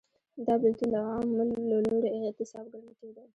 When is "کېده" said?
2.99-3.23